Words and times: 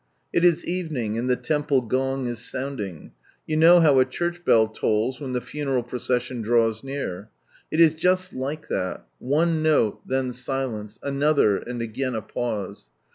It 0.33 0.43
is 0.43 0.65
evening, 0.65 1.15
and 1.19 1.29
the 1.29 1.35
temple 1.35 1.81
gong 1.81 2.25
is 2.25 2.39
sounding; 2.43 3.11
you 3.45 3.55
know 3.55 3.81
how 3.81 3.99
a 3.99 4.03
church 4.03 4.43
bell 4.43 4.67
tolls 4.67 5.21
when 5.21 5.33
the 5.33 5.39
funeral 5.41 5.83
procession 5.83 6.41
draws 6.41 6.83
near. 6.83 7.29
It 7.69 7.79
is 7.79 7.93
just 7.93 8.33
like 8.33 8.67
that, 8.69 9.05
one 9.19 9.61
note, 9.61 10.01
then 10.07 10.33
silence, 10.33 10.97
another, 11.03 11.57
and 11.57 11.83
again 11.83 12.15
a 12.15 12.23
pause. 12.23 12.89